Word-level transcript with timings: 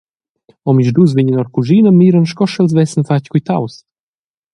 Omisdus 0.71 1.11
vegnan 1.19 1.41
ord 1.43 1.51
cuschina 1.57 1.89
e 1.93 1.97
miran 1.99 2.29
sco 2.31 2.45
sch’els 2.49 2.75
vessen 2.77 3.07
fatg 3.09 3.31
quitaus. 3.31 3.73